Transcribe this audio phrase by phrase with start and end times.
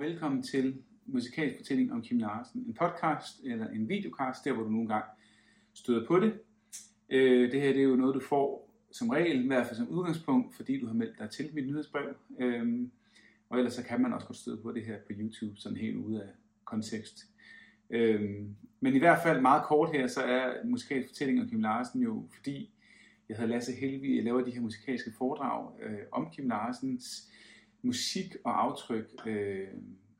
[0.00, 2.64] velkommen til Musikalsk Fortælling om Kim Larsen.
[2.66, 5.06] En podcast eller en videocast, der hvor du nogle gange
[5.74, 6.40] støder på det.
[7.10, 9.88] Øh, det her det er jo noget, du får som regel, i hvert fald som
[9.88, 12.14] udgangspunkt, fordi du har meldt dig til mit nyhedsbrev.
[12.40, 12.88] Øh,
[13.48, 15.96] og ellers så kan man også godt støde på det her på YouTube, sådan helt
[15.96, 16.28] ude af
[16.64, 17.26] kontekst.
[17.90, 18.20] Øh,
[18.80, 22.28] men i hvert fald meget kort her, så er Musikalsk Fortælling om Kim Larsen jo,
[22.34, 22.70] fordi
[23.28, 27.30] jeg hedder Lasse Helvi, jeg laver de her musikalske foredrag øh, om Kim Larsens
[27.82, 29.68] musik og aftryk, øh,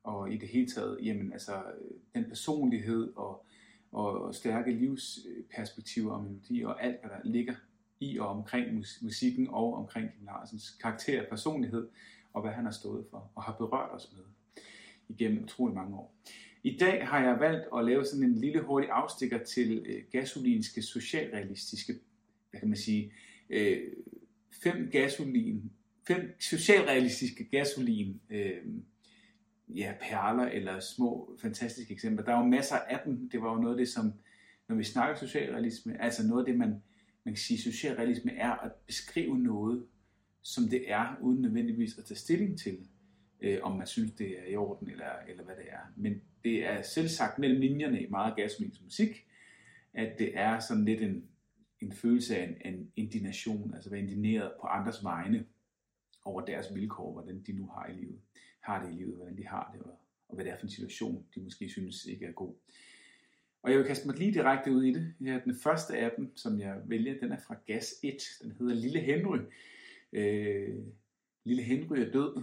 [0.02, 1.62] og i det hele taget, jamen altså,
[2.14, 3.46] den personlighed og,
[3.92, 7.54] og stærke livsperspektiver og melodi og alt, hvad der ligger
[8.00, 11.88] i og omkring musikken og omkring Kim Larsens karakter og personlighed,
[12.32, 14.24] og hvad han har stået for og har berørt os med
[15.08, 16.14] igennem utrolig mange år.
[16.62, 20.82] I dag har jeg valgt at lave sådan en lille hurtig afstikker til øh, gasolinske
[20.82, 21.92] socialrealistiske,
[22.50, 23.12] hvad kan man sige,
[23.50, 23.78] øh,
[24.62, 25.72] fem gasolin
[26.14, 28.56] fem socialrealistiske gasolin øh,
[29.68, 32.24] ja, perler eller små fantastiske eksempler.
[32.24, 33.30] Der er jo masser af dem.
[33.30, 34.12] Det var jo noget af det, som,
[34.68, 36.68] når vi snakker socialrealisme, altså noget af det, man,
[37.24, 39.86] man kan sige, socialrealisme er at beskrive noget,
[40.42, 42.78] som det er, uden nødvendigvis at tage stilling til,
[43.40, 45.92] øh, om man synes, det er i orden, eller, eller hvad det er.
[45.96, 49.26] Men det er selv sagt mellem linjerne i meget gasolins musik,
[49.94, 51.24] at det er sådan lidt en,
[51.80, 55.44] en følelse af en, en indignation, altså være indigneret på andres vegne,
[56.30, 58.20] over deres vilkår, hvordan de nu har i livet,
[58.60, 60.70] har det i livet, hvordan de har det, og, og hvad det er for en
[60.70, 62.54] situation, de måske synes ikke er god.
[63.62, 65.14] Og jeg vil kaste mig lige direkte ud i det.
[65.20, 68.14] Ja, den første af dem, som jeg vælger, den er fra Gas 1.
[68.42, 69.38] Den hedder Lille Henry.
[70.12, 70.78] Øh,
[71.44, 72.42] Lille Henry er død.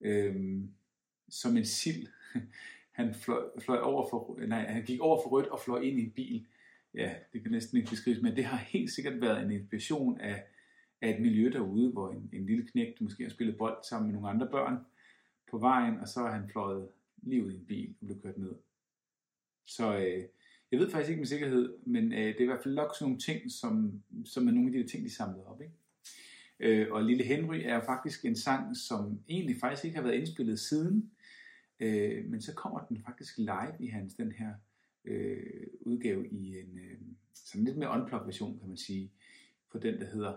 [0.00, 0.62] Øh,
[1.28, 2.06] som en sild.
[2.92, 6.04] Han fløj, fløj over for, nej, han gik over for rødt og fløj ind i
[6.04, 6.46] en bil.
[6.94, 10.44] Ja, det kan næsten ikke beskrives, men det har helt sikkert været en inspiration af
[11.02, 14.14] af et miljø derude, hvor en, en lille knægt måske har spillet bold sammen med
[14.14, 14.78] nogle andre børn
[15.50, 16.88] på vejen, og så har han fløjet
[17.22, 18.54] lige ud i en bil og blev kørt ned.
[19.64, 20.24] Så øh,
[20.70, 23.04] jeg ved faktisk ikke med sikkerhed, men øh, det er i hvert fald nok sådan
[23.04, 25.60] nogle ting, som, som er nogle af de ting, de samlede op.
[25.60, 25.74] Ikke?
[26.60, 30.58] Øh, og Lille Henry er faktisk en sang, som egentlig faktisk ikke har været indspillet
[30.58, 31.10] siden,
[31.80, 34.54] øh, men så kommer den faktisk live i hans den her
[35.04, 36.98] øh, udgave i en øh,
[37.34, 39.12] sådan lidt mere unplugged version, kan man sige,
[39.70, 40.36] på den, der hedder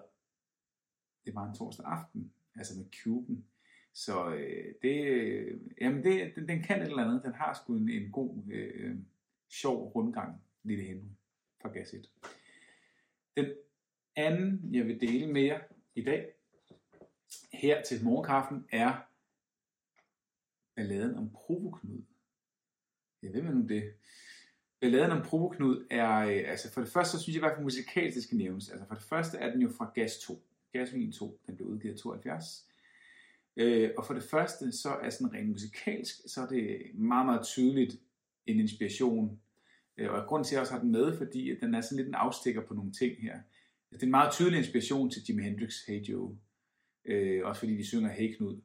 [1.25, 3.45] det var en torsdag aften, altså med Cuben.
[3.93, 7.23] Så øh, det, øh, jamen det, den, den kan et eller andet.
[7.23, 8.95] Den har sgu en, en god, øh,
[9.49, 11.09] sjov rundgang, Lille Henry
[11.61, 12.11] fra Gasset.
[13.37, 13.45] Den
[14.15, 15.59] anden, jeg vil dele med jer
[15.95, 16.31] i dag,
[17.53, 19.09] her til morgenkaffen, er
[20.75, 22.01] balladen om Provoknud.
[23.21, 23.93] Jeg ved man nu det.
[24.79, 27.63] Balladen om Provoknud er, øh, altså for det første, så synes jeg i hvert fald
[27.63, 28.69] musikalsk, det skal nævnes.
[28.69, 30.43] Altså for det første er den jo fra Gas 2.
[30.79, 32.65] Gasolin 2, den blev udgivet i 72.
[33.57, 37.45] Øh, og for det første, så er sådan rent musikalsk, så er det meget, meget
[37.45, 37.99] tydeligt
[38.45, 39.39] en inspiration.
[39.97, 41.97] Øh, og grund til, at jeg også har den med, fordi at den er sådan
[41.97, 43.39] lidt en afstikker på nogle ting her.
[43.91, 46.37] Det er en meget tydelig inspiration til Jimi Hendrix Hey Joe.
[47.05, 48.61] Øh, også fordi de synger Hey Knud.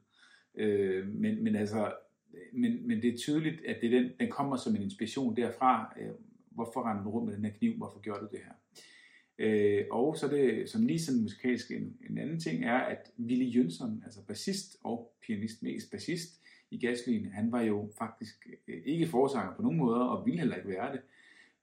[0.55, 1.93] Øh, men, men altså,
[2.53, 5.93] men, men det er tydeligt, at det er den, den kommer som en inspiration derfra.
[5.99, 6.09] Øh,
[6.51, 7.77] hvorfor render du rundt med den her kniv?
[7.77, 8.53] Hvorfor gjorde du det her?
[9.41, 13.55] Øh, og så det, som lige sådan musikalsk en, en anden ting, er, at Willy
[13.55, 16.41] Jønsson, altså bassist og pianist, mest bassist
[16.71, 20.55] i Gaslin, han var jo faktisk øh, ikke forsanger på nogen måder, og ville heller
[20.55, 21.01] ikke være det.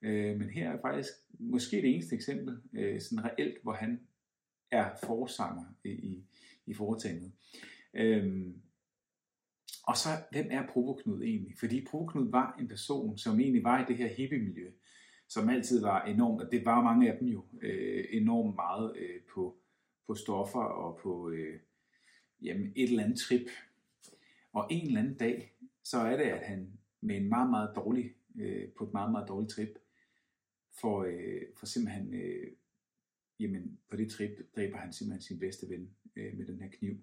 [0.01, 3.99] Øh, men her er faktisk måske det eneste eksempel, øh, sådan reelt, hvor han
[4.71, 6.23] er forsanger i, i,
[6.65, 7.31] i foretagendet.
[7.93, 8.47] Øh,
[9.83, 11.55] og så, hvem er Provoknud egentlig?
[11.59, 14.71] Fordi Provoknud var en person, som egentlig var i det her hippie-miljø
[15.29, 19.21] som altid var enormt, og det var mange af dem jo, øh, enormt meget øh,
[19.33, 19.57] på,
[20.07, 21.59] på stoffer og på øh,
[22.41, 23.47] jamen, et eller andet trip.
[24.53, 25.53] Og en eller anden dag,
[25.83, 29.27] så er det, at han med en meget, meget dårlig, øh, på et meget, meget
[29.27, 29.79] dårligt trip,
[30.81, 32.47] for, øh, for simpelthen, øh,
[33.39, 36.97] jamen på det trip dræber han simpelthen sin bedste ven øh, med den her kniv.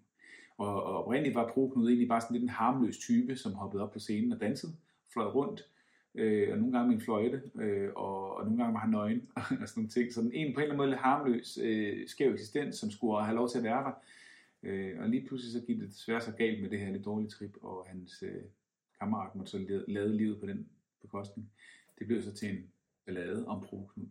[0.56, 3.92] Og, og oprindeligt var Proknud egentlig bare sådan lidt en harmløs type, som hoppede op
[3.92, 4.76] på scenen og dansede,
[5.12, 5.70] fløj rundt,
[6.16, 9.28] øh, og nogle gange med en fløjte, øh, og, og nogle gange var han nøgen,
[9.36, 10.12] og sådan nogle ting.
[10.12, 13.24] Så den en på en eller anden måde lidt harmløs, øh, skæv eksistens, som skulle
[13.24, 13.92] have lov til at være der.
[14.62, 17.30] Øh, og lige pludselig så gik det desværre så galt med det her lidt dårlige
[17.30, 18.42] trip, og hans øh,
[19.00, 20.68] kammerat måtte så lade livet på den
[21.02, 21.50] bekostning.
[21.98, 22.70] Det blev så til en
[23.06, 24.06] ballade om Proknud.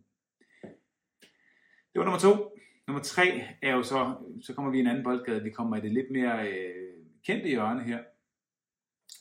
[1.92, 2.58] Det var nummer to.
[2.86, 5.80] Nummer tre er jo så, så kommer vi i en anden boldgade, vi kommer i
[5.80, 6.94] det lidt mere øh,
[7.24, 7.98] kendte hjørne her.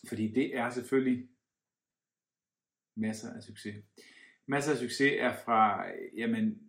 [0.08, 1.28] Fordi det er selvfølgelig
[2.96, 3.76] masser af succes.
[4.48, 5.86] Masser af succes er fra,
[6.18, 6.60] jamen,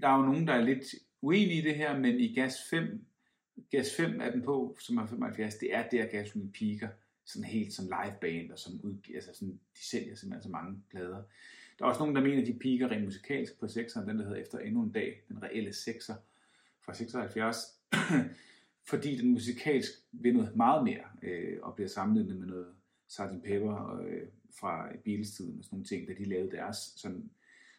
[0.00, 0.84] der er jo nogen, der er lidt
[1.20, 3.04] uenige i det her, men i gas 5,
[3.70, 6.88] gas 5 er den på, som er 75, det er der gasolin piker
[7.24, 11.22] sådan helt som liveband, og som udgiver, altså sådan, de sælger simpelthen så mange plader.
[11.78, 14.24] Der er også nogen, der mener, at de piker rent musikalsk på 6'eren, den der
[14.24, 16.14] hedder Efter endnu en dag, den reelle 6'er
[16.84, 17.56] fra 76,
[18.90, 22.66] fordi den musikalsk vil noget meget mere, øh, og bliver sammenlignet med noget
[23.08, 23.42] Sgt.
[23.44, 24.28] Pepper øh,
[24.60, 27.30] fra Beatles-tiden og sådan nogle ting, da de lavede deres sådan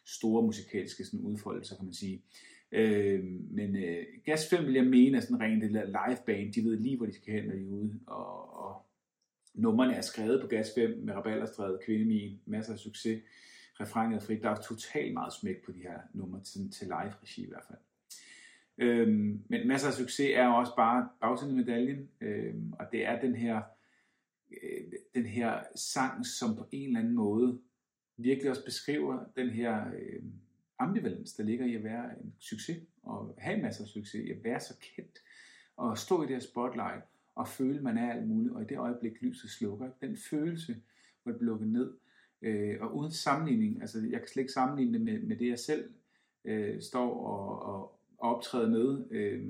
[0.04, 2.22] store musikalske sådan udfoldelser, kan man sige.
[2.72, 6.52] Øh, men øh, Gas 5 vil jeg mene er sådan rent det der live band,
[6.52, 8.82] de ved lige, hvor de skal hen, når de er ude, og, og
[9.54, 13.22] numrene er skrevet på Gas 5 med Rabalderstrædet, Kvindemien, masser af succes,
[13.80, 17.42] refrenget er frit, der er totalt meget smæk på de her numre, til, til live-regi
[17.42, 17.78] i hvert fald.
[18.78, 23.20] Øhm, men masser af succes er også bare bagsiden af medaljen, øhm, og det er
[23.20, 23.62] den her,
[24.62, 27.60] øh, den her sang, som på en eller anden måde
[28.16, 30.22] virkelig også beskriver den her øh,
[30.78, 34.44] ambivalens, der ligger i at være en succes, og have masser af succes, i at
[34.44, 35.18] være så kendt,
[35.76, 37.04] og stå i det her spotlight,
[37.34, 40.76] og føle, man er alt muligt, og i det øjeblik lyset slukker, den følelse,
[41.22, 41.94] hvor det bliver lukket ned,
[42.42, 45.58] øh, og uden sammenligning, altså jeg kan slet ikke sammenligne det med, med det, jeg
[45.58, 45.90] selv
[46.44, 49.44] øh, står og, og, og optræder med, øh,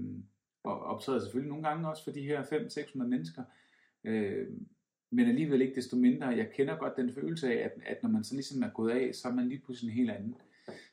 [0.63, 3.45] og optræder selvfølgelig nogle gange også for de her 500-600 mennesker,
[4.05, 4.49] øh,
[5.15, 8.25] men alligevel ikke desto mindre, jeg kender godt den følelse af, at, at når man
[8.25, 10.37] så ligesom er gået af, så er man lige pludselig en helt anden.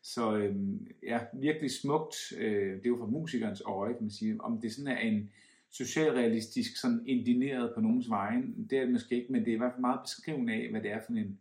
[0.01, 0.56] Så øh,
[1.03, 4.73] ja, virkelig smukt, øh, det er jo fra musikernes øje, kan man sige, om det
[4.73, 5.31] sådan er en
[5.69, 9.57] socialrealistisk, sådan indineret på nogens vejen, det er det måske ikke, men det er i
[9.57, 11.39] hvert fald meget beskrivende af, hvad det er for en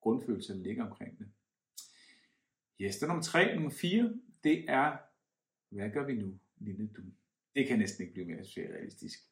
[0.00, 1.26] grundfølelse, der ligger omkring det.
[2.80, 3.54] Yes, det er nummer tre.
[3.54, 4.12] Nummer fire,
[4.44, 4.96] det er,
[5.70, 7.02] hvad gør vi nu, lille du?
[7.56, 9.31] Det kan næsten ikke blive mere socialrealistisk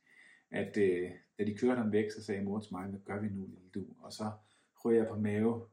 [0.51, 3.29] at øh, da de kørte ham væk, så sagde mor til mig, hvad gør vi
[3.29, 3.87] nu, lille du?
[3.99, 4.31] Og så
[4.75, 5.67] røg jeg på mave,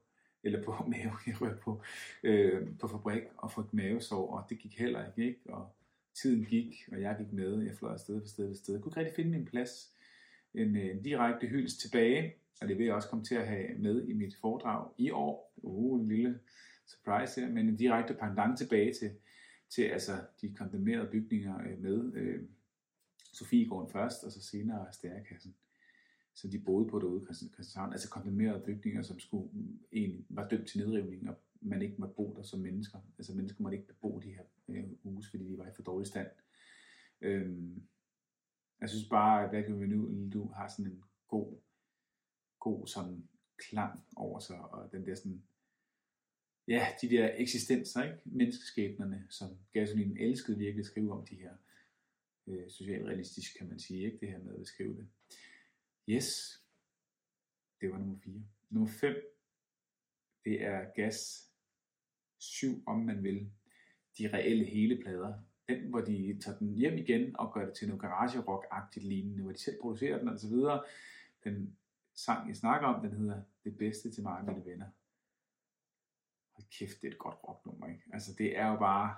[0.44, 1.82] eller på mave, jeg røg på,
[2.24, 5.54] øh, på fabrik og fik mavesår, og det gik heller ikke, ikke?
[5.54, 5.76] Og
[6.22, 8.74] tiden gik, og jeg gik med, jeg fløj afsted på sted på sted.
[8.74, 9.94] Jeg kunne ikke rigtig finde min plads.
[10.54, 13.68] En, øh, en direkte hyldest tilbage, og det vil jeg også komme til at have
[13.78, 15.54] med i mit foredrag i år.
[15.58, 16.40] Uh, en lille
[16.88, 19.12] surprise her, men en direkte pendant tilbage til,
[19.70, 22.42] til altså, de kondemnerede bygninger øh, med øh,
[23.38, 25.56] Sofiegården først, og så senere Stærkassen.
[26.34, 30.48] Så de boede på derude i Christianshavn, altså kondemnerede bygninger, som skulle, mm, egentlig var
[30.48, 33.00] dømt til nedrivning, og man ikke måtte bo der som mennesker.
[33.18, 36.08] Altså mennesker måtte ikke bebo de her øh, huse, fordi de var i for dårlig
[36.08, 36.28] stand.
[37.22, 37.84] Øhm,
[38.82, 41.58] jeg synes bare, at hvad vi nu, du har sådan en god,
[42.60, 45.44] god sådan klang over sig, og den der sådan,
[46.68, 48.18] ja, de der eksistenser, ikke?
[48.26, 51.52] menneskeskæbnerne, som Gasolin elskede virkelig at skrive om de her
[52.48, 55.08] øh, socialrealistisk, kan man sige, ikke det her med at beskrive det.
[56.10, 56.62] Yes,
[57.82, 58.34] det var nummer 4.
[58.70, 59.16] Nummer 5,
[60.46, 61.50] det er gas
[62.40, 63.52] 7, om man vil,
[64.18, 65.34] de reelle hele plader.
[65.70, 69.44] Den, hvor de tager den hjem igen og gør det til noget garage rock-agtigt lignende,
[69.44, 70.84] hvor de selv producerer den og så videre.
[71.44, 71.78] Den
[72.16, 74.86] sang, jeg snakker om, den hedder Det bedste til mig og mine venner.
[76.56, 78.04] Hold kæft, det er et godt rocknummer, ikke?
[78.14, 79.16] Altså, det er jo bare,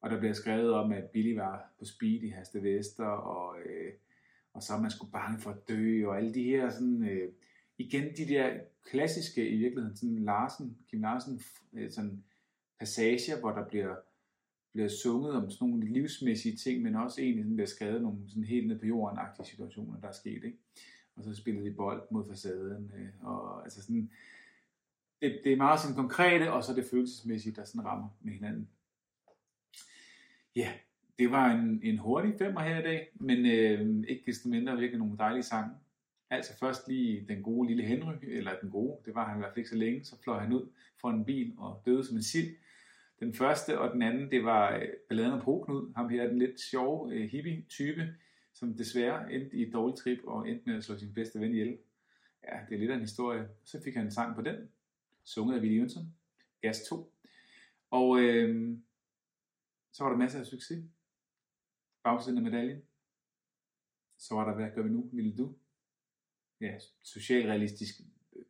[0.00, 3.92] og der bliver skrevet om, at Billy var på speed i Haste Vester, og, øh,
[4.52, 7.32] og så er man skulle bange for at dø, og alle de her sådan, øh,
[7.78, 8.60] igen de der
[8.90, 11.40] klassiske i virkeligheden, sådan Larsen, Kim Larsen,
[11.72, 12.24] øh, sådan
[12.78, 13.96] passager, hvor der bliver,
[14.72, 18.44] bliver sunget om sådan nogle livsmæssige ting, men også egentlig sådan bliver skrevet nogle sådan
[18.44, 20.58] helt ned på jorden situationer, der er sket, ikke?
[21.16, 24.10] Og så spillede de bold mod facaden, øh, og altså sådan,
[25.20, 28.68] det, det er meget sådan konkrete, og så det følelsesmæssige, der sådan rammer med hinanden.
[30.58, 30.72] Ja,
[31.18, 34.98] det var en, en hurtig femmer her i dag, men øh, ikke desto mindre virkelig
[34.98, 35.70] nogle dejlige sange.
[36.30, 39.50] Altså først lige den gode lille Henry, eller den gode, det var han i hvert
[39.50, 40.68] fald ikke så længe, så fløj han ud
[41.00, 42.56] fra en bil og døde som en sild.
[43.20, 46.60] Den første og den anden, det var øh, balladen om Proknud, ham her den lidt
[46.60, 48.14] sjove øh, hippie-type,
[48.54, 51.52] som desværre endte i et dårligt trip og endte med at slå sin bedste ven
[51.52, 51.78] ihjel.
[52.44, 53.48] Ja, det er lidt af en historie.
[53.64, 54.56] Så fik han en sang på den,
[55.24, 56.14] sunget af Willy Jønsson,
[56.62, 57.12] Gas 2.
[57.90, 58.78] Og øh,
[59.92, 60.84] så var der masser af succes.
[62.02, 62.82] Bagsiden af medaljen.
[64.18, 65.54] Så var der, hvad gør vi nu, lille du?
[66.60, 67.94] Ja, socialrealistisk,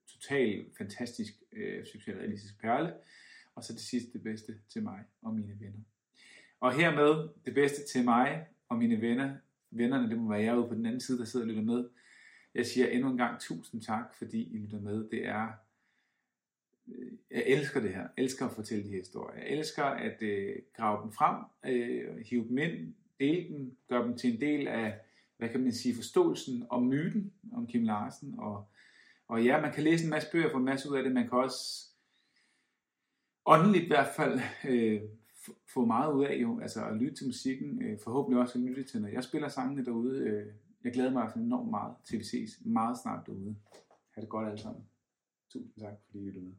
[0.07, 2.95] total fantastisk øh, socialrealistisk perle.
[3.54, 5.80] Og så det sidste, det bedste til mig og mine venner.
[6.61, 9.37] Og hermed det bedste til mig og mine venner.
[9.71, 11.88] Vennerne, det må være jer ude på den anden side, der sidder og lytter med.
[12.54, 15.11] Jeg siger endnu en gang tusind tak, fordi I lytter med.
[15.11, 15.52] Det er
[16.88, 18.00] Øh, jeg elsker det her.
[18.16, 19.38] Jeg elsker at fortælle de her historier.
[19.38, 24.16] Jeg elsker at øh, grave dem frem, øh, hive dem ind, dele dem, gøre dem
[24.16, 24.99] til en del af,
[25.37, 28.35] hvad kan man sige, forståelsen om myten om Kim Larsen.
[28.38, 28.68] Og,
[29.28, 31.12] og ja, man kan læse en masse bøger, få en masse ud af det.
[31.12, 31.85] Man kan også
[33.47, 35.00] åndeligt i hvert fald øh,
[35.75, 38.85] få meget ud af jo, altså at lytte til musikken, øh, forhåbentlig også at lytte
[38.85, 40.18] til, når jeg spiller sangene derude.
[40.18, 40.47] Øh,
[40.85, 43.57] Jeg glæder mig altså enormt meget til vi ses meget snart derude.
[44.14, 44.85] Ha' det godt alle sammen.
[45.52, 46.52] Tusind tak, fordi I lyttede med.